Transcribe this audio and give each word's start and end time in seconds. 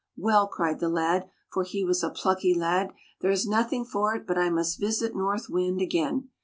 "Well," 0.17 0.47
cried 0.47 0.79
the 0.79 0.89
lad— 0.89 1.29
for 1.53 1.61
he 1.63 1.85
was 1.85 2.03
a 2.03 2.09
plucky 2.09 2.55
lad 2.55 2.91
—"there 3.21 3.29
is 3.29 3.45
nothing 3.45 3.85
for 3.85 4.15
it 4.15 4.25
but 4.25 4.35
I 4.35 4.49
must 4.49 4.79
visit 4.79 5.15
North 5.15 5.47
Wind 5.47 5.79
again." 5.79 6.29